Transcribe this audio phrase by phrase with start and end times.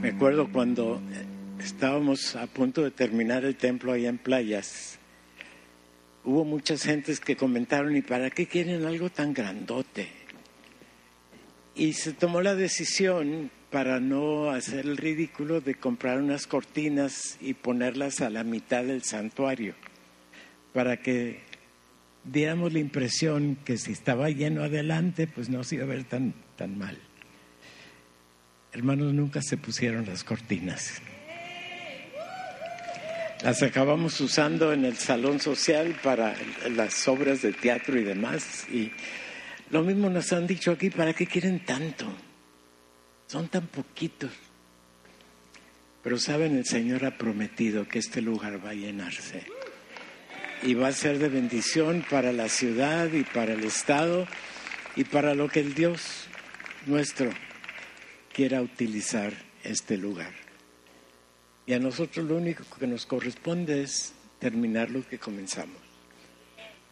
[0.00, 0.98] Me acuerdo cuando
[1.62, 4.98] estábamos a punto de terminar el templo allá en playas,
[6.24, 10.08] hubo muchas gentes que comentaron, ¿y para qué quieren algo tan grandote?
[11.74, 17.52] Y se tomó la decisión para no hacer el ridículo de comprar unas cortinas y
[17.52, 19.74] ponerlas a la mitad del santuario,
[20.72, 21.40] para que
[22.24, 26.32] diéramos la impresión que si estaba lleno adelante, pues no se iba a ver tan,
[26.56, 26.96] tan mal.
[28.72, 31.02] Hermanos, nunca se pusieron las cortinas.
[33.42, 36.36] Las acabamos usando en el salón social para
[36.68, 38.68] las obras de teatro y demás.
[38.70, 38.92] Y
[39.70, 42.06] lo mismo nos han dicho aquí, ¿para qué quieren tanto?
[43.26, 44.30] Son tan poquitos.
[46.02, 49.42] Pero saben, el Señor ha prometido que este lugar va a llenarse.
[50.62, 54.28] Y va a ser de bendición para la ciudad y para el Estado
[54.94, 56.28] y para lo que el Dios
[56.86, 57.30] nuestro
[58.32, 60.32] quiera utilizar este lugar.
[61.66, 65.80] Y a nosotros lo único que nos corresponde es terminar lo que comenzamos.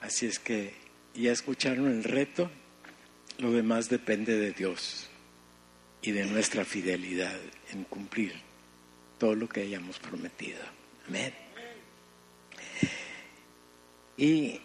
[0.00, 0.74] Así es que
[1.14, 2.50] ya escucharon el reto,
[3.38, 5.08] lo demás depende de Dios
[6.02, 7.36] y de nuestra fidelidad
[7.72, 8.34] en cumplir
[9.18, 10.60] todo lo que hayamos prometido.
[11.08, 11.32] Amén.
[14.16, 14.60] Y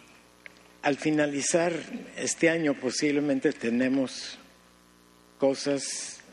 [0.82, 1.72] al finalizar
[2.16, 4.38] este año posiblemente tenemos
[5.38, 6.23] cosas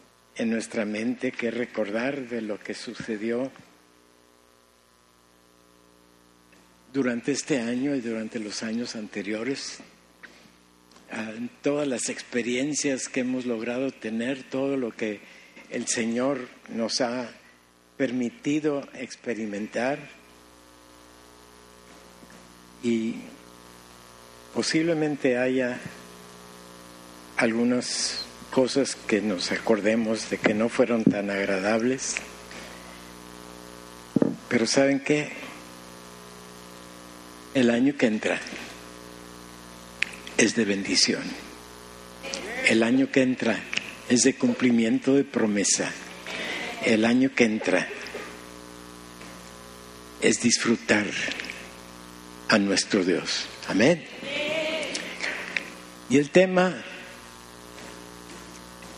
[0.41, 3.51] en nuestra mente que recordar de lo que sucedió
[6.91, 9.81] durante este año y durante los años anteriores,
[11.61, 15.19] todas las experiencias que hemos logrado tener, todo lo que
[15.69, 17.29] el Señor nos ha
[17.95, 19.99] permitido experimentar
[22.81, 23.17] y
[24.55, 25.79] posiblemente haya
[27.37, 32.15] algunas cosas que nos acordemos de que no fueron tan agradables,
[34.49, 35.29] pero ¿saben qué?
[37.53, 38.39] El año que entra
[40.37, 41.23] es de bendición.
[42.67, 43.57] El año que entra
[44.09, 45.91] es de cumplimiento de promesa.
[46.85, 47.87] El año que entra
[50.21, 51.05] es disfrutar
[52.49, 53.45] a nuestro Dios.
[53.69, 54.03] Amén.
[56.09, 56.83] Y el tema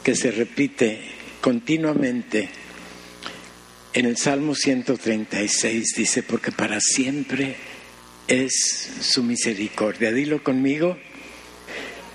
[0.03, 0.99] que se repite
[1.41, 2.49] continuamente
[3.93, 7.55] en el Salmo 136 dice, porque para siempre
[8.27, 10.11] es su misericordia.
[10.11, 10.97] Dilo conmigo,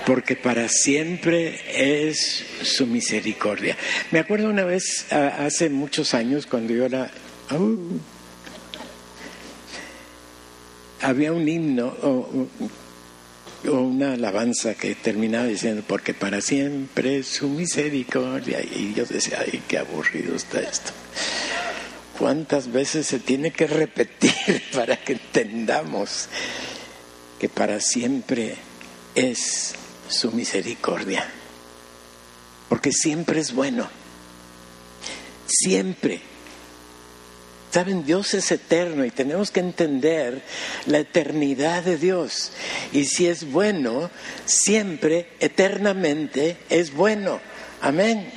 [0.04, 1.60] porque para siempre
[2.04, 3.76] es su misericordia.
[4.10, 7.12] Me acuerdo una vez, hace muchos años, cuando yo era...
[11.00, 11.96] Había un himno
[13.64, 18.60] una alabanza que terminaba diciendo, porque para siempre es su misericordia.
[18.62, 20.92] Y yo decía, ay, qué aburrido está esto
[22.18, 24.32] cuántas veces se tiene que repetir
[24.74, 26.28] para que entendamos
[27.38, 28.56] que para siempre
[29.14, 29.74] es
[30.08, 31.26] su misericordia.
[32.68, 33.88] Porque siempre es bueno.
[35.46, 36.20] Siempre.
[37.70, 40.40] Saben, Dios es eterno y tenemos que entender
[40.86, 42.52] la eternidad de Dios.
[42.92, 44.10] Y si es bueno,
[44.46, 47.40] siempre, eternamente, es bueno.
[47.82, 48.30] Amén.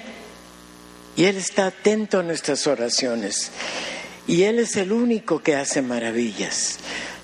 [1.15, 3.51] Y Él está atento a nuestras oraciones.
[4.27, 6.77] Y Él es el único que hace maravillas.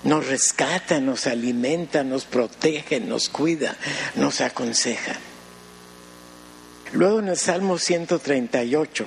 [0.03, 3.75] Nos rescata, nos alimenta, nos protege, nos cuida,
[4.15, 5.15] nos aconseja.
[6.93, 9.05] Luego en el Salmo 138,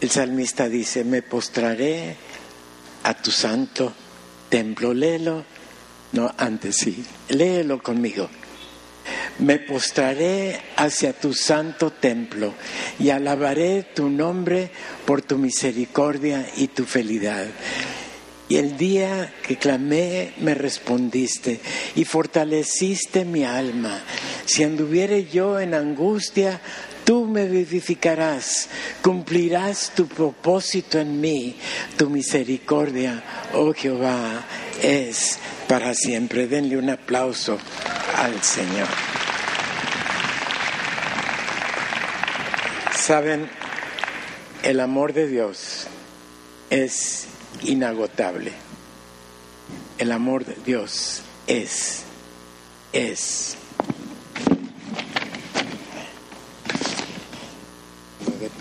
[0.00, 2.16] el salmista dice, me postraré
[3.02, 3.92] a tu santo
[4.48, 4.92] templo.
[4.92, 5.44] Léelo.
[6.12, 7.04] No, antes sí.
[7.28, 8.28] Léelo conmigo.
[9.38, 12.54] Me postraré hacia tu santo templo
[12.98, 14.70] y alabaré tu nombre
[15.04, 17.46] por tu misericordia y tu fidelidad.
[18.48, 21.60] Y el día que clamé me respondiste
[21.96, 24.00] y fortaleciste mi alma.
[24.44, 26.60] Si anduviere yo en angustia,
[27.06, 28.68] tú me vivificarás,
[29.00, 31.56] cumplirás tu propósito en mí.
[31.96, 33.22] Tu misericordia,
[33.54, 34.44] oh Jehová,
[34.82, 35.38] es
[35.68, 36.48] para siempre.
[36.48, 37.58] Denle un aplauso
[38.16, 38.88] al Señor.
[42.92, 43.48] Saben,
[44.64, 45.86] el amor de Dios
[46.70, 47.28] es
[47.62, 48.50] inagotable.
[49.98, 52.02] El amor de Dios es,
[52.92, 53.56] es.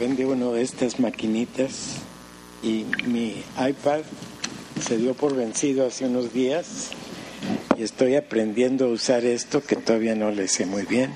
[0.08, 1.96] vendí uno de estas maquinitas
[2.62, 4.02] y mi iPad
[4.80, 6.92] se dio por vencido hace unos días
[7.76, 11.12] y estoy aprendiendo a usar esto que todavía no le sé muy bien.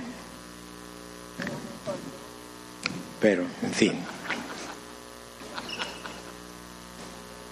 [3.22, 3.94] Pero, en fin.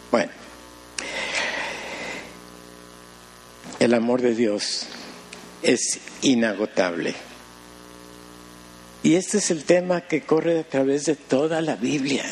[0.09, 0.31] Bueno,
[3.77, 4.87] el amor de Dios
[5.61, 7.26] es inagotable.
[9.07, 12.25] Y este es el tema que corre a través de toda la Biblia.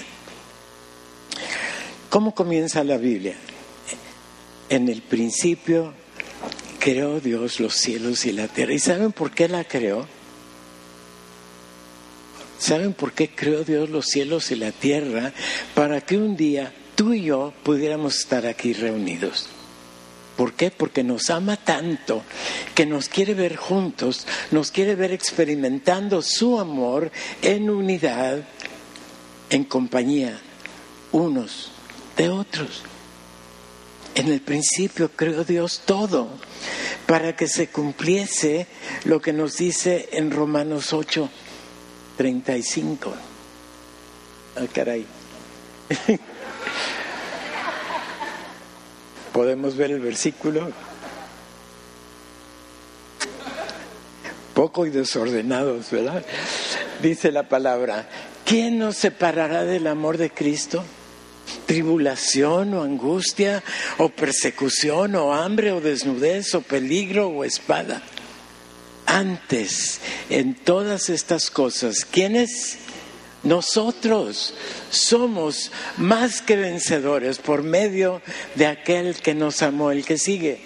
[2.10, 3.38] ¿Cómo comienza la Biblia?
[4.68, 5.94] En el principio
[6.78, 8.74] creó Dios los cielos y la tierra.
[8.74, 10.06] ¿Y saben por qué la creó?
[12.60, 15.32] ¿Saben por qué creó Dios los cielos y la tierra?
[15.76, 19.48] Para que un día tú y yo pudiéramos estar aquí reunidos.
[20.36, 20.70] ¿Por qué?
[20.72, 22.24] Porque nos ama tanto
[22.74, 27.12] que nos quiere ver juntos, nos quiere ver experimentando su amor
[27.42, 28.44] en unidad,
[29.50, 30.38] en compañía,
[31.12, 31.72] unos
[32.18, 32.84] de otros.
[34.16, 36.30] En el principio creó Dios todo
[37.06, 38.68] para que se cumpliese
[39.04, 41.30] lo que nos dice en Romanos 8,
[42.18, 43.14] 35.
[44.58, 45.06] Ah, caray.
[49.36, 50.72] Podemos ver el versículo.
[54.54, 56.26] Poco y desordenados, ¿verdad?
[57.02, 58.08] Dice la palabra,
[58.46, 60.86] ¿quién nos separará del amor de Cristo?
[61.66, 63.62] tribulación o angustia
[63.98, 68.04] o persecución o hambre o desnudez o peligro o espada.
[69.06, 70.00] Antes,
[70.30, 72.78] en todas estas cosas, ¿quiénes?
[73.46, 74.54] Nosotros
[74.90, 78.22] somos más que vencedores por medio
[78.56, 80.62] de aquel que nos amó, el que sigue.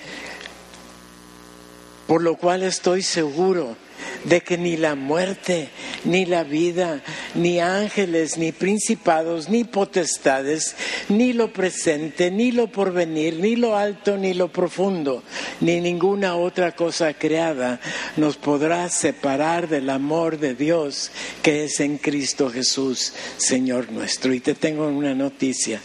[2.08, 3.76] Por lo cual estoy seguro
[4.24, 5.69] de que ni la muerte,
[6.04, 7.04] ni la vida,
[7.36, 10.75] ni ángeles, ni principados, ni potestades,
[11.10, 15.24] ni lo presente, ni lo porvenir, ni lo alto, ni lo profundo,
[15.62, 17.80] ni ninguna otra cosa creada
[18.18, 21.12] nos podrá separar del amor de Dios
[21.42, 24.34] que es en Cristo Jesús, Señor nuestro.
[24.34, 25.81] Y te tengo una noticia.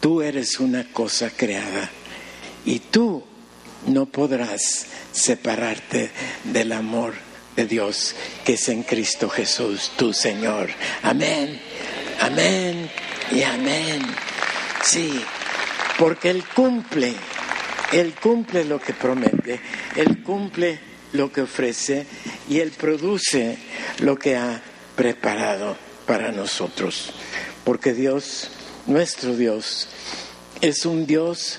[0.00, 1.90] Tú eres una cosa creada
[2.64, 3.22] y tú
[3.86, 6.10] no podrás separarte
[6.44, 7.14] del amor
[7.56, 8.14] de Dios
[8.44, 10.70] que es en Cristo Jesús, tu Señor.
[11.02, 11.60] Amén,
[12.20, 12.90] amén
[13.30, 14.02] y amén.
[14.82, 15.22] Sí,
[15.98, 17.14] porque Él cumple,
[17.92, 19.60] Él cumple lo que promete,
[19.96, 20.78] Él cumple
[21.12, 22.06] lo que ofrece
[22.48, 23.58] y Él produce
[23.98, 24.62] lo que ha
[24.96, 25.76] preparado
[26.06, 27.12] para nosotros.
[27.64, 28.50] Porque Dios,
[28.86, 29.88] nuestro Dios,
[30.60, 31.58] es un Dios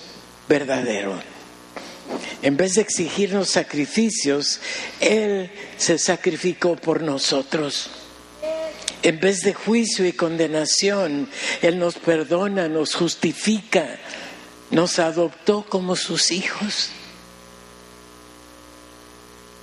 [0.49, 1.32] verdadero
[2.43, 4.59] en vez de exigirnos sacrificios,
[4.99, 7.89] Él se sacrificó por nosotros.
[9.01, 11.29] En vez de juicio y condenación,
[11.61, 13.97] Él nos perdona, nos justifica,
[14.71, 16.89] nos adoptó como sus hijos.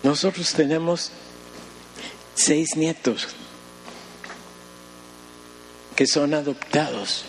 [0.03, 1.13] Nosotros tenemos
[2.35, 3.29] seis nietos
[5.97, 7.27] que son adoptados.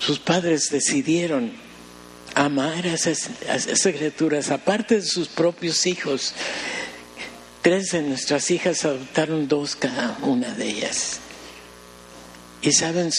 [0.00, 1.69] Sus padres decidieron
[2.34, 3.30] amar a esas,
[3.82, 6.34] criaturas, aparte de sus propios hijos.
[7.62, 11.18] Tres de nuestras hijas adoptaron dos cada una de ellas.
[12.62, 13.10] Y saben,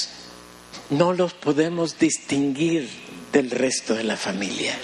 [0.90, 2.90] no los podemos distinguir
[3.32, 4.76] del resto de la familia.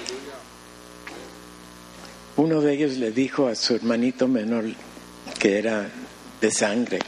[2.35, 4.65] Uno de ellos le dijo a su hermanito menor,
[5.39, 5.89] que era
[6.39, 6.99] de sangre,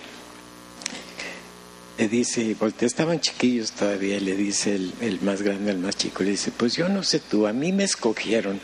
[1.99, 6.31] le dice, porque estaban chiquillos todavía, le dice el, más grande al más chico, le
[6.31, 8.61] dice, pues yo no sé tú, a mí me escogieron,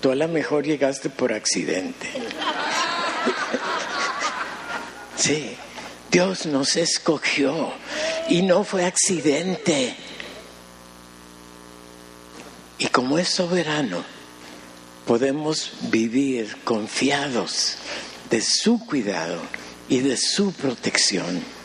[0.00, 2.08] tú a lo mejor llegaste por accidente.
[5.16, 5.54] sí,
[6.10, 7.70] Dios nos escogió
[8.30, 9.94] y no fue accidente.
[12.78, 14.02] Y como es soberano,
[15.06, 17.76] podemos vivir confiados
[18.30, 19.38] de su cuidado
[19.90, 21.59] y de su protección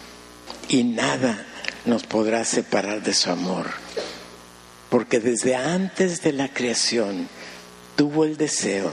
[0.70, 1.46] y nada
[1.86, 3.68] nos podrá separar de su amor,
[4.90, 7.28] porque desde antes de la creación
[7.96, 8.92] tuvo el deseo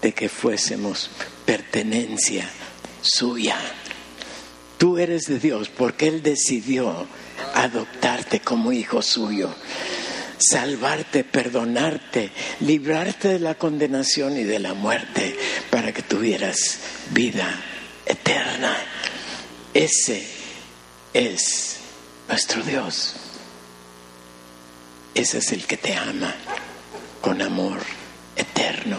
[0.00, 1.10] de que fuésemos
[1.44, 2.48] pertenencia
[3.00, 3.56] suya.
[4.78, 7.06] Tú eres de Dios porque Él decidió
[7.54, 9.54] adoptarte como hijo suyo,
[10.38, 15.36] salvarte, perdonarte, librarte de la condenación y de la muerte
[15.70, 16.78] para que tuvieras
[17.10, 17.48] vida
[18.06, 18.76] eterna.
[19.72, 20.26] Ese
[21.12, 21.76] es
[22.28, 23.14] nuestro Dios.
[25.14, 26.34] Ese es el que te ama
[27.20, 27.78] con amor
[28.36, 28.98] eterno.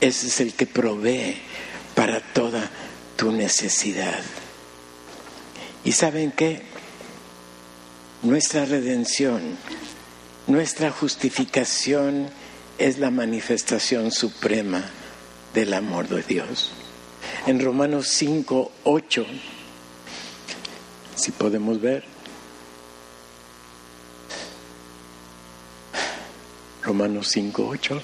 [0.00, 1.36] Ese es el que provee
[1.94, 2.70] para toda
[3.16, 4.20] tu necesidad.
[5.84, 6.62] ¿Y saben qué?
[8.22, 9.56] Nuestra redención,
[10.48, 12.28] nuestra justificación
[12.78, 14.84] es la manifestación suprema
[15.54, 16.72] del amor de Dios.
[17.46, 19.26] En Romanos 5, 8
[21.16, 22.04] si podemos ver.
[26.82, 28.02] Romanos 5, 8.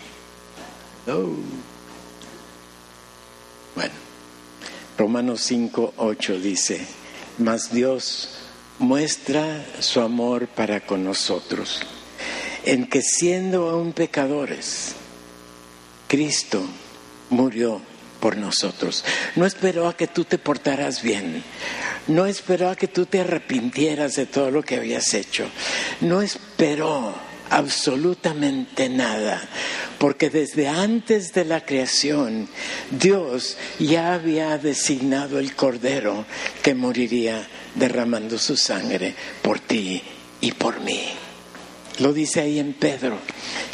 [3.76, 3.94] Bueno,
[4.98, 6.84] Romanos 5, 8 dice,
[7.38, 8.30] mas Dios
[8.78, 11.82] muestra su amor para con nosotros,
[12.64, 14.94] en que siendo aún pecadores,
[16.08, 16.62] Cristo
[17.30, 17.80] murió
[18.20, 19.04] por nosotros.
[19.36, 21.42] No esperó a que tú te portaras bien.
[22.08, 25.46] No esperó a que tú te arrepintieras de todo lo que habías hecho.
[26.00, 27.14] No esperó
[27.52, 29.40] absolutamente nada,
[29.98, 32.48] porque desde antes de la creación
[32.90, 36.24] Dios ya había designado el Cordero
[36.62, 40.02] que moriría derramando su sangre por ti
[40.40, 41.04] y por mí.
[41.98, 43.18] Lo dice ahí en Pedro,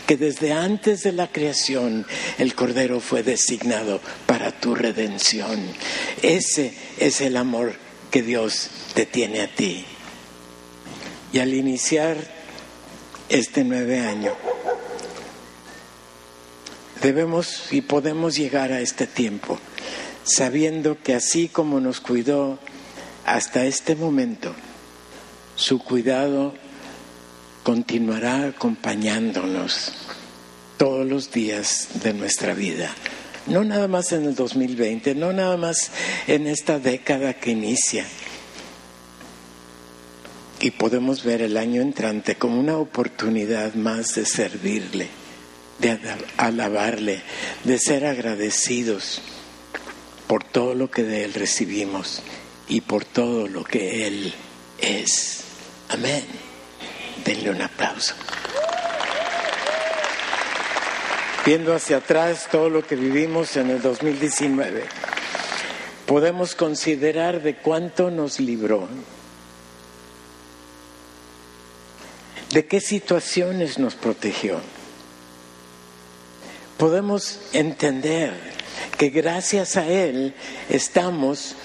[0.07, 2.05] que desde antes de la creación
[2.39, 5.65] el Cordero fue designado para tu redención.
[6.21, 9.85] Ese es el amor que Dios te tiene a ti.
[11.33, 12.17] Y al iniciar
[13.29, 14.33] este nueve año,
[17.03, 19.59] debemos y podemos llegar a este tiempo
[20.29, 22.59] sabiendo que así como nos cuidó
[23.25, 24.55] hasta este momento,
[25.57, 26.55] su cuidado
[27.63, 29.93] continuará acompañándonos
[30.77, 32.95] todos los días de nuestra vida.
[33.49, 35.91] No nada más en el 2020, no nada más
[36.27, 38.05] en esta década que inicia.
[40.61, 45.09] Y podemos ver el año entrante como una oportunidad más de servirle,
[45.79, 45.99] de
[46.37, 47.23] alabarle,
[47.65, 49.23] de ser agradecidos
[50.27, 52.23] por todo lo que de Él recibimos
[52.69, 54.35] y por todo lo que Él
[54.79, 55.41] es.
[55.89, 56.25] Amén.
[57.25, 58.15] Denle un aplauso.
[61.49, 64.85] Viendo hacia atrás todo lo que vivimos en el 2019,
[66.05, 68.87] podemos considerar de cuánto nos libró,
[72.51, 74.61] de qué situaciones nos protegió.
[76.77, 78.35] Podemos entender
[78.99, 80.35] que gracias a Él
[80.69, 81.57] estamos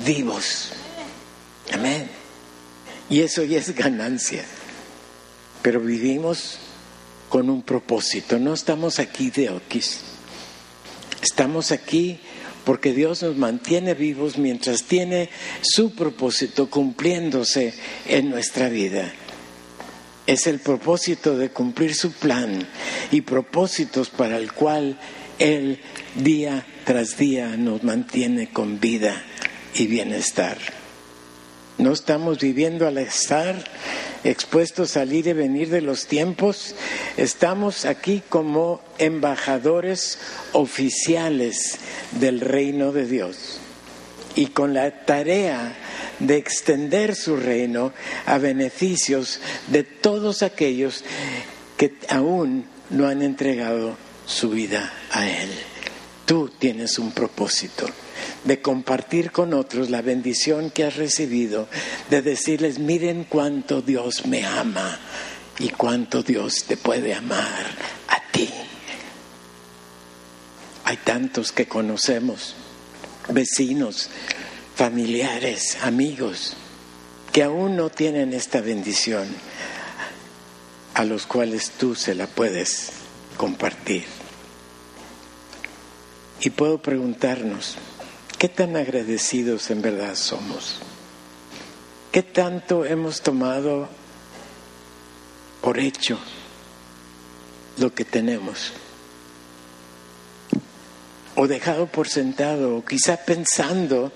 [0.00, 0.72] vivos.
[1.72, 2.10] Amén.
[3.08, 4.44] Y eso ya es ganancia
[5.62, 6.58] pero vivimos
[7.28, 8.38] con un propósito.
[8.38, 10.00] No estamos aquí de oquis.
[11.22, 12.18] Estamos aquí
[12.64, 15.30] porque Dios nos mantiene vivos mientras tiene
[15.62, 17.74] su propósito cumpliéndose
[18.06, 19.12] en nuestra vida.
[20.26, 22.68] Es el propósito de cumplir su plan
[23.10, 24.98] y propósitos para el cual
[25.38, 25.80] Él
[26.14, 29.24] día tras día nos mantiene con vida
[29.74, 30.58] y bienestar.
[31.78, 33.64] No estamos viviendo al estar
[34.24, 36.74] expuestos a salir y venir de los tiempos,
[37.16, 40.18] estamos aquí como embajadores
[40.52, 41.78] oficiales
[42.12, 43.58] del reino de Dios
[44.34, 45.76] y con la tarea
[46.18, 47.92] de extender su reino
[48.26, 51.04] a beneficios de todos aquellos
[51.76, 53.96] que aún no han entregado
[54.26, 55.50] su vida a Él.
[56.26, 57.86] Tú tienes un propósito
[58.44, 61.68] de compartir con otros la bendición que has recibido,
[62.10, 64.98] de decirles, miren cuánto Dios me ama
[65.58, 67.66] y cuánto Dios te puede amar
[68.08, 68.48] a ti.
[70.84, 72.54] Hay tantos que conocemos,
[73.28, 74.08] vecinos,
[74.74, 76.56] familiares, amigos,
[77.32, 79.28] que aún no tienen esta bendición,
[80.94, 82.90] a los cuales tú se la puedes
[83.36, 84.04] compartir.
[86.40, 87.76] Y puedo preguntarnos,
[88.38, 90.76] ¿Qué tan agradecidos en verdad somos?
[92.12, 93.88] ¿Qué tanto hemos tomado
[95.60, 96.20] por hecho
[97.78, 98.72] lo que tenemos?
[101.34, 104.12] O dejado por sentado, o quizá pensando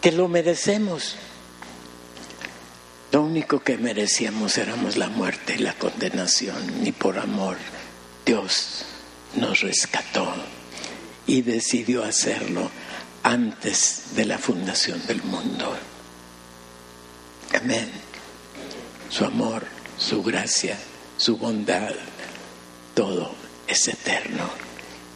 [0.00, 1.16] que lo merecemos.
[3.10, 7.56] Lo único que merecíamos éramos la muerte y la condenación, y por amor
[8.24, 8.84] Dios
[9.34, 10.32] nos rescató
[11.26, 12.70] y decidió hacerlo
[13.22, 15.76] antes de la fundación del mundo.
[17.54, 17.90] Amén.
[19.08, 19.64] Su amor,
[19.98, 20.78] su gracia,
[21.16, 21.90] su bondad,
[22.94, 23.34] todo
[23.66, 24.48] es eterno.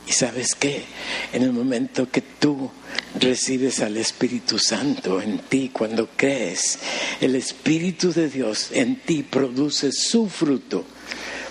[0.07, 0.85] Y sabes qué?
[1.33, 2.71] En el momento que tú
[3.19, 6.79] recibes al Espíritu Santo en ti, cuando crees,
[7.21, 10.85] el Espíritu de Dios en ti produce su fruto.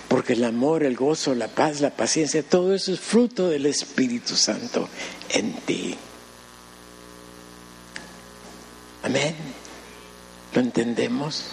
[0.06, 4.36] Porque el amor, el gozo, la paz, la paciencia, todo eso es fruto del Espíritu
[4.36, 4.88] Santo
[5.30, 5.96] en ti.
[9.04, 9.34] Amén.
[10.54, 11.50] ¿Lo entendemos?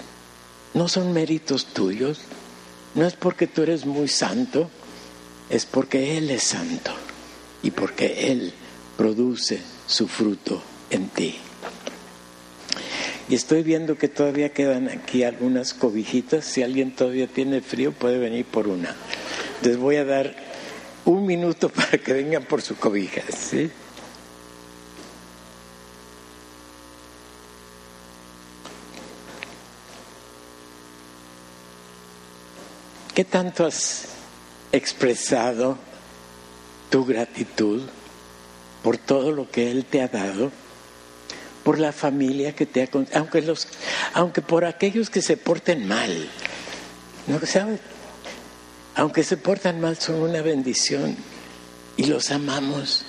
[0.74, 2.22] No son méritos tuyos.
[2.96, 4.70] No es porque tú eres muy santo,
[5.50, 6.92] es porque Él es santo
[7.62, 8.54] y porque Él
[8.98, 11.36] produce su fruto en ti.
[13.28, 16.46] Y estoy viendo que todavía quedan aquí algunas cobijitas.
[16.46, 18.96] Si alguien todavía tiene frío, puede venir por una.
[19.62, 20.36] Les voy a dar
[21.04, 23.24] un minuto para que vengan por su cobija.
[23.30, 23.70] ¿sí?
[33.14, 34.06] ¿Qué tanto has
[34.72, 35.78] expresado
[36.90, 37.82] tu gratitud
[38.84, 40.50] por todo lo que Él te ha dado?
[41.66, 43.68] Por la familia que te ha aunque los
[44.14, 46.30] aunque por aquellos que se porten mal.
[47.28, 47.82] ¿No sabes?
[48.96, 51.18] Aunque se portan mal son una bendición
[51.98, 53.04] y los amamos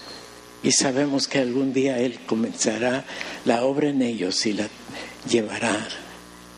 [0.64, 3.04] y sabemos que algún día Él comenzará
[3.44, 4.66] la obra en ellos y la
[5.28, 5.88] llevará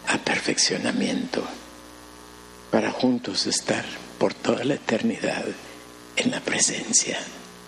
[0.08, 1.46] a perfeccionamiento
[2.74, 3.84] para juntos estar
[4.18, 5.44] por toda la eternidad
[6.16, 7.16] en la presencia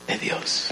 [0.08, 0.70] de Dios,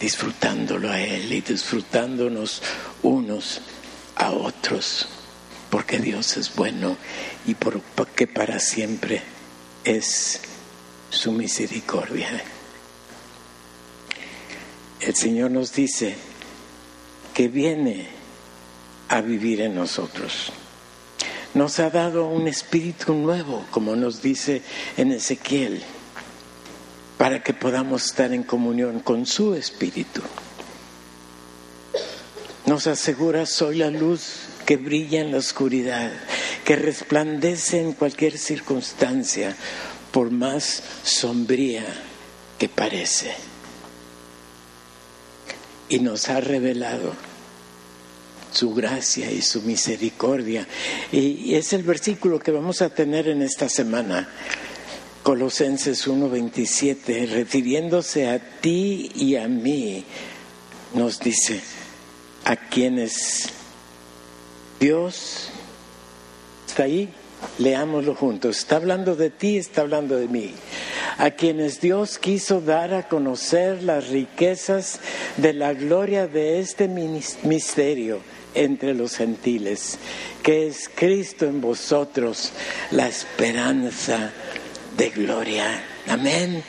[0.00, 2.60] disfrutándolo a Él y disfrutándonos
[3.04, 3.60] unos
[4.16, 5.06] a otros,
[5.70, 6.96] porque Dios es bueno
[7.46, 9.22] y porque para siempre
[9.84, 10.40] es
[11.10, 12.42] su misericordia.
[14.98, 16.16] El Señor nos dice
[17.32, 18.08] que viene
[19.08, 20.52] a vivir en nosotros
[21.54, 24.62] nos ha dado un espíritu nuevo, como nos dice
[24.96, 25.82] en Ezequiel,
[27.18, 30.22] para que podamos estar en comunión con su espíritu.
[32.66, 36.12] Nos asegura, soy la luz que brilla en la oscuridad,
[36.64, 39.56] que resplandece en cualquier circunstancia,
[40.12, 41.84] por más sombría
[42.58, 43.34] que parece.
[45.88, 47.29] Y nos ha revelado
[48.52, 50.66] su gracia y su misericordia.
[51.12, 54.28] Y, es el versículo que vamos a tener en esta semana.
[55.22, 60.04] Colosenses 1:27, refiriéndose a ti y a mí,
[60.94, 61.60] nos dice,
[62.44, 63.50] a quienes
[64.80, 65.50] Dios
[66.66, 67.10] está ahí,
[67.58, 70.54] leámoslo juntos, está hablando de ti, está hablando de mí,
[71.18, 75.00] a quienes Dios quiso dar a conocer las riquezas
[75.36, 78.20] de la gloria de este misterio
[78.54, 79.98] entre los gentiles,
[80.42, 82.52] que es Cristo en vosotros,
[82.90, 84.32] la esperanza
[84.96, 85.84] de gloria.
[86.08, 86.62] Amén.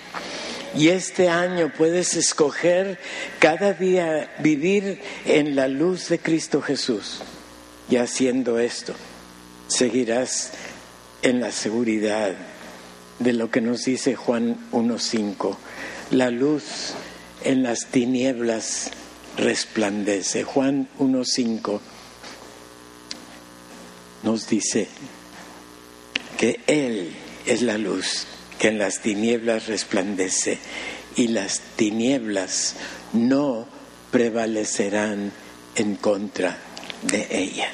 [0.75, 2.97] Y este año puedes escoger
[3.39, 7.21] cada día vivir en la luz de Cristo Jesús.
[7.89, 8.93] Y haciendo esto,
[9.67, 10.51] seguirás
[11.21, 12.33] en la seguridad
[13.19, 15.57] de lo que nos dice Juan 1.5.
[16.11, 16.93] La luz
[17.43, 18.91] en las tinieblas
[19.41, 20.43] resplandece.
[20.43, 21.79] Juan 1.5
[24.23, 24.87] nos dice
[26.37, 27.13] que Él
[27.45, 28.27] es la luz
[28.59, 30.59] que en las tinieblas resplandece
[31.15, 32.75] y las tinieblas
[33.13, 33.65] no
[34.11, 35.31] prevalecerán
[35.75, 36.57] en contra
[37.01, 37.69] de ella.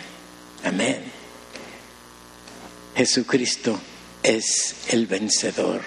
[0.64, 1.02] Amén.
[2.96, 3.78] Jesucristo
[4.24, 5.82] es el vencedor.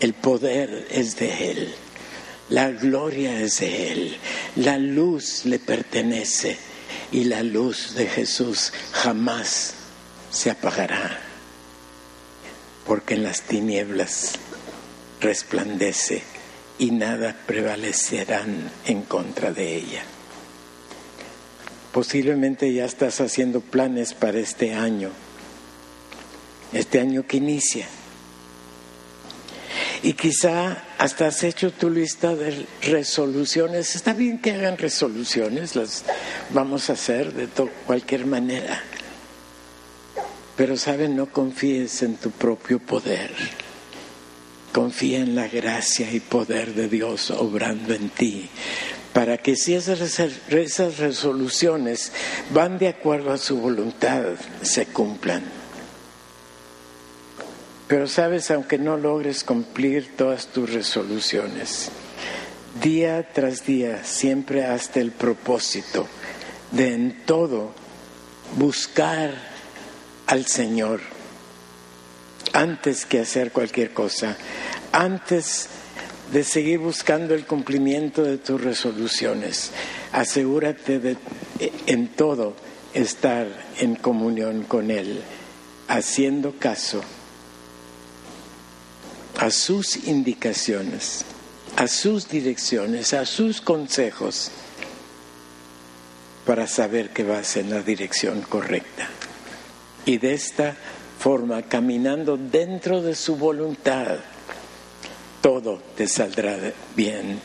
[0.00, 1.74] El poder es de Él.
[2.50, 4.16] La gloria es de Él,
[4.56, 6.58] la luz le pertenece.
[7.12, 9.74] Y la luz de Jesús jamás
[10.32, 11.20] se apagará,
[12.86, 14.32] porque en las tinieblas
[15.20, 16.22] resplandece
[16.78, 20.02] y nada prevalecerán en contra de ella.
[21.92, 25.10] Posiblemente ya estás haciendo planes para este año,
[26.72, 27.86] este año que inicia
[30.04, 33.96] y quizá hasta has hecho tu lista de resoluciones.
[33.96, 36.04] Está bien que hagan resoluciones, las
[36.50, 37.48] vamos a hacer de
[37.86, 38.82] cualquier manera.
[40.58, 41.16] Pero, ¿saben?
[41.16, 43.30] No confíes en tu propio poder.
[44.72, 48.50] Confía en la gracia y poder de Dios obrando en ti,
[49.14, 52.12] para que si esas, esas resoluciones
[52.52, 54.22] van de acuerdo a su voluntad,
[54.60, 55.63] se cumplan.
[57.94, 61.92] Pero sabes, aunque no logres cumplir todas tus resoluciones,
[62.82, 66.08] día tras día siempre hasta el propósito
[66.72, 67.70] de en todo
[68.56, 69.32] buscar
[70.26, 71.02] al Señor
[72.52, 74.36] antes que hacer cualquier cosa,
[74.90, 75.68] antes
[76.32, 79.70] de seguir buscando el cumplimiento de tus resoluciones.
[80.10, 81.16] Asegúrate de
[81.86, 82.56] en todo
[82.92, 83.46] estar
[83.78, 85.22] en comunión con Él,
[85.86, 87.00] haciendo caso
[89.38, 91.24] a sus indicaciones,
[91.76, 94.50] a sus direcciones, a sus consejos,
[96.46, 99.08] para saber que vas en la dirección correcta.
[100.06, 100.76] Y de esta
[101.18, 104.18] forma, caminando dentro de su voluntad,
[105.40, 106.58] todo te saldrá
[106.94, 107.40] bien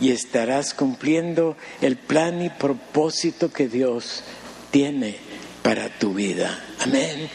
[0.00, 4.22] y estarás cumpliendo el plan y propósito que Dios
[4.70, 5.16] tiene
[5.62, 6.64] para tu vida.
[6.80, 7.28] Amén.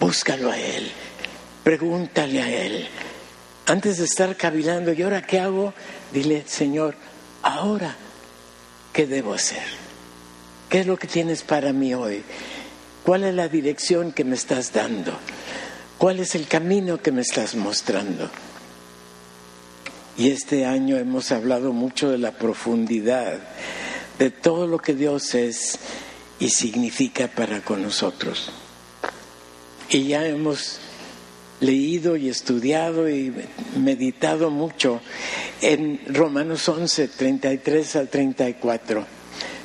[0.00, 0.90] Búscalo a Él
[1.66, 2.86] pregúntale a Él.
[3.66, 5.74] Antes de estar cavilando, ¿y ahora qué hago?
[6.12, 6.94] Dile, Señor,
[7.42, 7.96] ahora,
[8.92, 9.64] ¿qué debo hacer?
[10.68, 12.22] ¿Qué es lo que tienes para mí hoy?
[13.02, 15.18] ¿Cuál es la dirección que me estás dando?
[15.98, 18.30] ¿Cuál es el camino que me estás mostrando?
[20.16, 23.40] Y este año hemos hablado mucho de la profundidad,
[24.20, 25.80] de todo lo que Dios es
[26.38, 28.52] y significa para con nosotros.
[29.88, 30.78] Y ya hemos
[31.60, 33.32] leído y estudiado y
[33.76, 35.00] meditado mucho
[35.60, 39.04] en Romanos 11, 33 al 34,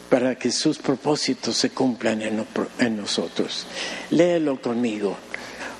[0.09, 2.45] para que sus propósitos se cumplan en,
[2.79, 3.65] en nosotros.
[4.09, 5.17] Léelo conmigo.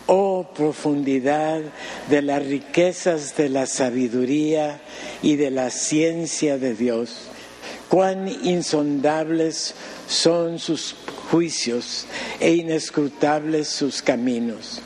[0.08, 1.62] Oh profundidad
[2.10, 4.82] de las riquezas de la sabiduría
[5.22, 7.28] y de la ciencia de Dios,
[7.88, 9.74] cuán insondables
[10.08, 10.96] son sus
[11.30, 12.08] juicios
[12.42, 14.82] e inescrutables sus caminos.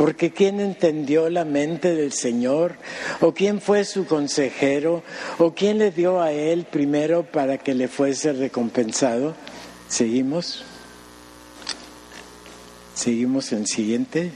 [0.00, 2.76] Porque ¿quién entendió la mente del Señor?
[3.20, 5.02] ¿O quién fue su consejero?
[5.36, 9.34] ¿O quién le dio a él primero para que le fuese recompensado?
[9.88, 10.64] ¿Seguimos?
[12.94, 14.32] ¿Seguimos en siguiente?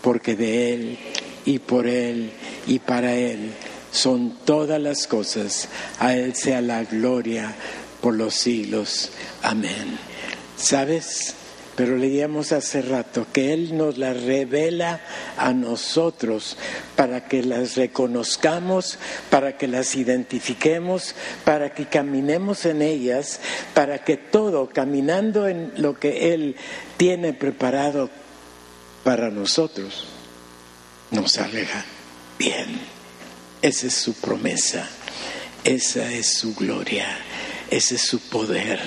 [0.00, 0.98] Porque de Él
[1.44, 2.32] y por Él
[2.66, 3.52] y para Él
[3.90, 5.68] son todas las cosas.
[5.98, 7.54] A Él sea la gloria
[8.00, 9.10] por los siglos.
[9.42, 9.98] Amén.
[10.56, 11.34] ¿Sabes?
[11.76, 15.00] Pero leíamos hace rato que Él nos las revela
[15.36, 16.56] a nosotros
[16.96, 18.98] para que las reconozcamos,
[19.30, 23.40] para que las identifiquemos, para que caminemos en ellas,
[23.74, 26.56] para que todo, caminando en lo que Él
[26.98, 28.10] tiene preparado
[29.02, 30.06] para nosotros,
[31.10, 31.84] nos salga
[32.38, 32.80] bien.
[33.62, 34.88] Esa es su promesa,
[35.64, 37.06] esa es su gloria
[37.72, 38.78] ese es su poder,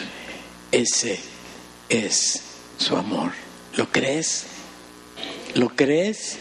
[0.71, 1.19] ese
[1.89, 2.39] es
[2.77, 3.31] su amor.
[3.75, 4.45] ¿Lo crees?
[5.53, 6.37] ¿Lo crees?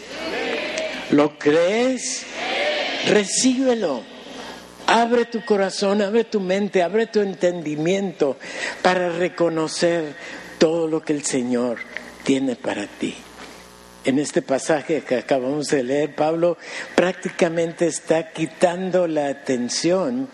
[1.11, 2.25] ¿Lo crees?
[3.07, 4.03] Recíbelo.
[4.87, 8.37] Abre tu corazón, abre tu mente, abre tu entendimiento
[8.81, 10.15] para reconocer
[10.59, 11.79] todo lo que el Señor
[12.23, 13.15] tiene para ti
[14.05, 16.57] en este pasaje que acabamos de leer, Pablo
[16.93, 20.29] prácticamente está quitando la atención,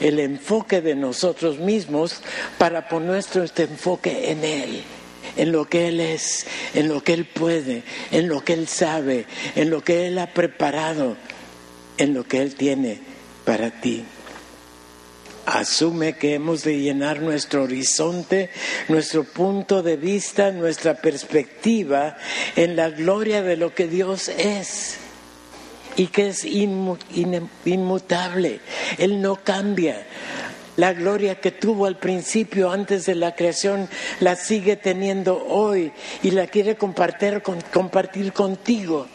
[0.00, 2.22] el enfoque de nosotros mismos
[2.56, 4.82] para poner nuestro enfoque en Él,
[5.36, 9.26] en lo que Él es, en lo que Él puede, en lo que Él sabe,
[9.56, 11.16] en lo que Él ha preparado,
[11.98, 13.00] en lo que Él tiene
[13.44, 14.04] para ti
[15.46, 18.50] asume que hemos de llenar nuestro horizonte,
[18.88, 22.16] nuestro punto de vista, nuestra perspectiva
[22.56, 24.98] en la gloria de lo que Dios es
[25.96, 28.60] y que es inmutable.
[28.98, 30.06] Él no cambia.
[30.76, 33.88] La gloria que tuvo al principio, antes de la creación,
[34.20, 37.42] la sigue teniendo hoy y la quiere compartir,
[38.32, 39.06] contigo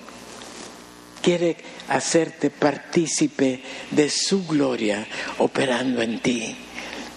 [1.22, 1.58] quiere
[1.90, 5.08] hacerte partícipe de su gloria
[5.40, 6.56] operando en ti,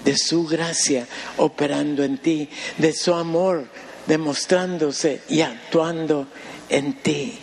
[0.05, 2.49] de su gracia operando en ti,
[2.79, 3.67] de su amor
[4.07, 6.27] demostrándose y actuando
[6.71, 7.39] en ti.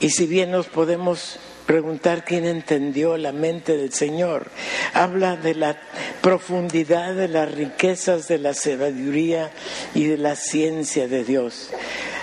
[0.00, 4.48] Y si bien nos podemos preguntar quién entendió la mente del Señor.
[4.92, 5.76] Habla de la
[6.20, 9.50] profundidad de las riquezas de la sabiduría
[9.94, 11.70] y de la ciencia de Dios.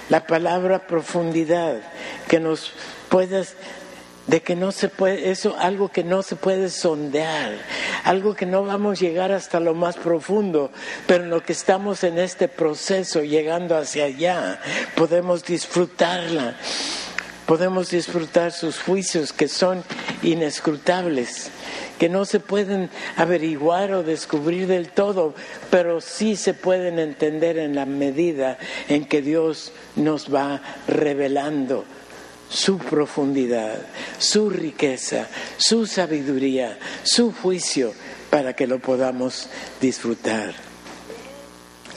[0.10, 1.82] La palabra profundidad
[2.27, 2.73] que nos
[3.10, 3.56] puedas
[4.27, 7.54] de que no se puede, eso algo que no se puede sondear,
[8.04, 10.71] algo que no vamos a llegar hasta lo más profundo,
[11.08, 14.62] pero en lo que estamos en este proceso llegando hacia allá,
[14.95, 16.56] podemos disfrutarla
[17.51, 19.83] podemos disfrutar sus juicios que son
[20.23, 21.49] inescrutables,
[21.99, 25.35] que no se pueden averiguar o descubrir del todo,
[25.69, 31.83] pero sí se pueden entender en la medida en que Dios nos va revelando
[32.49, 33.81] su profundidad,
[34.17, 37.93] su riqueza, su sabiduría, su juicio,
[38.29, 39.49] para que lo podamos
[39.81, 40.53] disfrutar.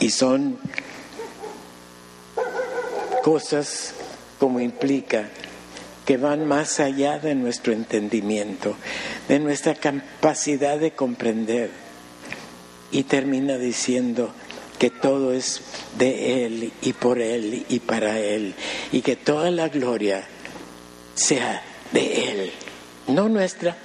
[0.01, 0.57] Y son
[3.23, 3.93] cosas
[4.37, 5.29] como implica
[6.05, 8.75] que van más allá de nuestro entendimiento,
[9.27, 11.71] de nuestra capacidad de comprender.
[12.91, 14.31] Y termina diciendo
[14.77, 15.61] que todo es
[15.97, 18.53] de Él y por Él y para Él,
[18.91, 20.23] y que toda la gloria
[21.15, 22.51] sea de Él,
[23.07, 23.75] no nuestra,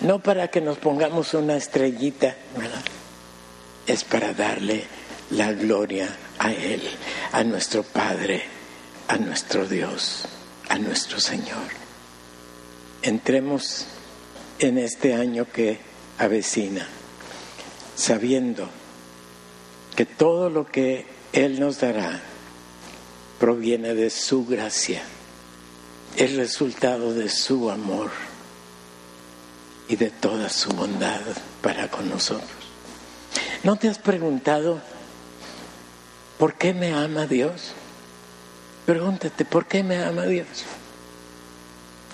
[0.00, 2.36] no para que nos pongamos una estrellita,
[3.86, 4.84] es para darle
[5.30, 6.82] la gloria a Él,
[7.32, 8.42] a nuestro Padre,
[9.08, 10.28] a nuestro Dios
[10.68, 11.68] a nuestro Señor.
[13.02, 13.86] Entremos
[14.58, 15.78] en este año que
[16.18, 16.86] avecina,
[17.96, 18.68] sabiendo
[19.96, 22.20] que todo lo que Él nos dará
[23.38, 25.02] proviene de su gracia,
[26.16, 28.10] es resultado de su amor
[29.88, 31.20] y de toda su bondad
[31.60, 32.50] para con nosotros.
[33.64, 34.80] ¿No te has preguntado
[36.38, 37.74] por qué me ama Dios?
[38.86, 40.46] Pregúntate, ¿por qué me ama Dios?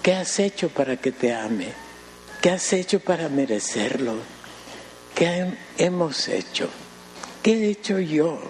[0.02, 1.72] ¿Qué has hecho para que te ame?
[2.40, 4.16] ¿Qué has hecho para merecerlo?
[5.14, 6.70] ¿Qué hemos hecho?
[7.42, 8.40] ¿Qué he hecho yo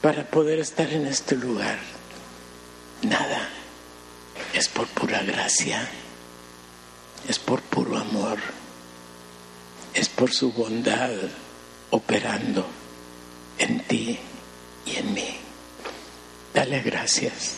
[0.00, 1.78] para poder estar en este lugar?
[3.02, 3.48] Nada.
[4.54, 5.86] Es por pura gracia.
[7.28, 8.38] Es por puro amor.
[9.92, 11.10] Es por su bondad
[11.90, 12.66] operando
[13.58, 14.18] en ti
[14.86, 15.43] y en mí.
[16.54, 17.56] Dale gracias.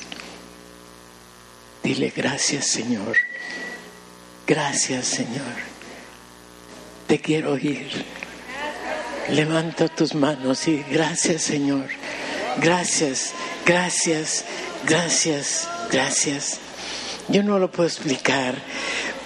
[1.82, 3.16] Dile gracias Señor.
[4.46, 5.54] Gracias Señor.
[7.06, 8.04] Te quiero oír.
[9.28, 11.88] Levanta tus manos y gracias Señor.
[12.58, 13.32] Gracias,
[13.66, 14.44] gracias,
[14.86, 16.58] gracias, gracias.
[17.28, 18.54] Yo no lo puedo explicar,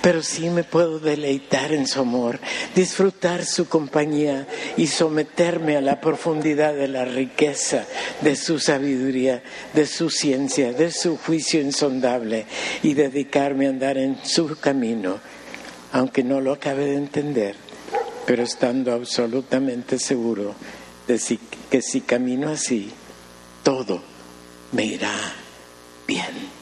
[0.02, 2.38] pero sí me puedo deleitar en su amor,
[2.74, 7.84] disfrutar su compañía y someterme a la profundidad de la riqueza
[8.22, 9.42] de su sabiduría,
[9.74, 12.46] de su ciencia, de su juicio insondable
[12.82, 15.20] y dedicarme a andar en su camino,
[15.92, 17.56] aunque no lo acabe de entender,
[18.26, 20.54] pero estando absolutamente seguro
[21.06, 22.90] de que si camino así,
[23.62, 24.00] todo
[24.72, 25.12] me irá
[26.06, 26.60] bien.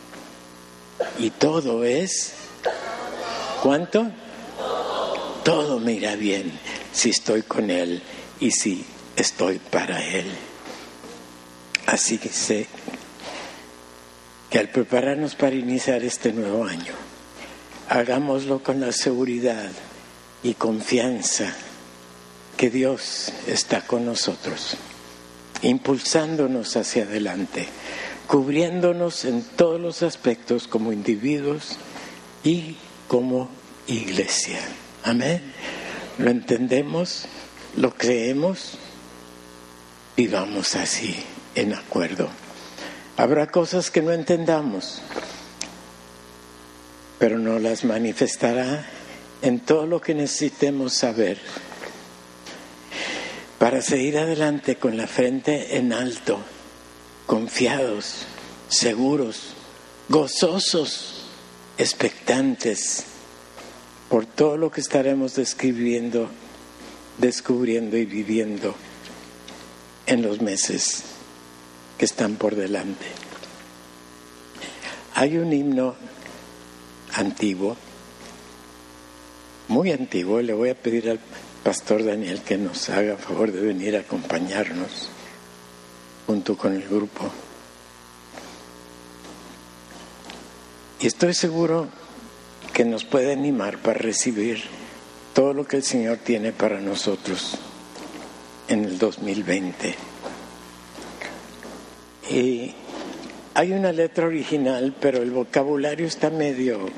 [1.19, 2.33] Y todo es
[3.63, 4.07] ¿Cuánto?
[5.45, 6.53] Todo me irá bien
[6.93, 8.03] si estoy con Él
[8.39, 8.85] y si
[9.17, 10.27] estoy para Él.
[11.87, 12.67] Así que sé
[14.51, 16.93] que al prepararnos para iniciar este nuevo año,
[17.89, 19.71] hagámoslo con la seguridad
[20.43, 21.53] y confianza
[22.57, 24.77] que Dios está con nosotros,
[25.63, 27.67] impulsándonos hacia adelante,
[28.27, 31.77] cubriéndonos en todos los aspectos como individuos
[32.45, 32.77] y
[33.09, 33.49] como
[33.87, 34.61] iglesia.
[35.03, 35.43] Amén.
[36.19, 37.25] Lo entendemos,
[37.77, 38.79] lo creemos,
[40.17, 41.17] y vamos así,
[41.55, 42.29] en acuerdo.
[43.17, 45.01] Habrá cosas que no entendamos,
[47.19, 48.87] pero no las manifestará
[49.43, 51.39] en todo lo que necesitemos saber
[53.59, 56.39] para seguir adelante con la frente en alto,
[57.27, 58.27] confiados,
[58.69, 59.55] seguros,
[60.09, 61.18] gozosos
[61.79, 63.05] expectantes
[64.09, 66.29] por todo lo que estaremos describiendo,
[67.19, 68.75] descubriendo y viviendo
[70.07, 71.05] en los meses
[71.97, 73.07] que están por delante.
[75.15, 75.95] Hay un himno
[77.15, 77.77] antiguo,
[79.69, 81.21] muy antiguo, le voy a pedir al
[81.63, 85.11] pastor Daniel que nos haga favor de venir a acompañarnos
[86.27, 87.31] junto con el grupo.
[91.01, 91.89] Y estoy seguro
[92.73, 94.63] que nos puede animar para recibir
[95.33, 97.57] todo lo que el Señor tiene para nosotros
[98.69, 99.95] en el 2020.
[102.31, 102.75] Y
[103.55, 106.89] hay una letra original, pero el vocabulario está medio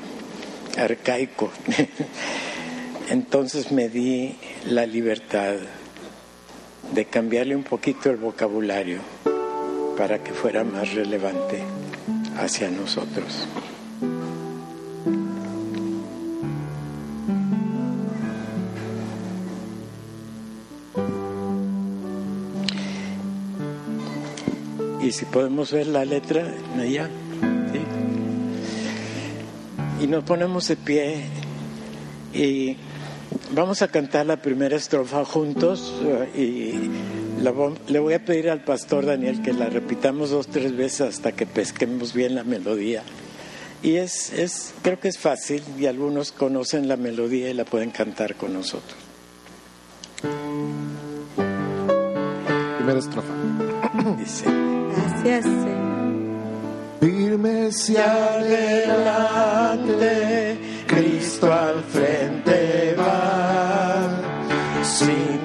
[0.77, 1.51] arcaico.
[3.09, 4.35] Entonces me di
[4.67, 5.55] la libertad
[6.93, 8.99] de cambiarle un poquito el vocabulario
[9.97, 11.63] para que fuera más relevante
[12.37, 13.47] hacia nosotros.
[25.11, 27.09] Y si podemos ver la letra allá.
[29.99, 31.25] Y nos ponemos de pie
[32.33, 32.77] y
[33.53, 35.93] vamos a cantar la primera estrofa juntos
[36.33, 36.89] y
[37.43, 41.45] le voy a pedir al pastor Daniel que la repitamos dos tres veces hasta que
[41.45, 43.03] pesquemos bien la melodía.
[43.83, 47.91] Y es, es, creo que es fácil y algunos conocen la melodía y la pueden
[47.91, 48.95] cantar con nosotros.
[52.77, 53.33] Primera estrofa.
[54.17, 54.70] Dice.
[55.23, 55.71] Gracias, Señor.
[56.99, 60.03] Firme hacia adelante,
[60.87, 64.09] Cristo al frente va,
[64.83, 65.39] sin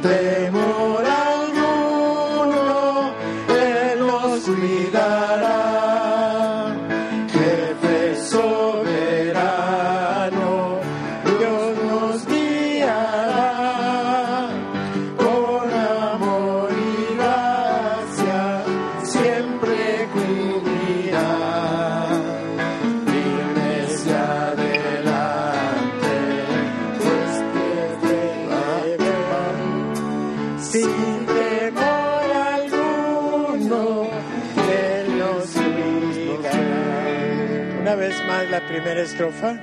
[39.17, 39.59] estrofa.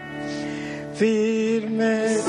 [0.95, 2.23] Firmes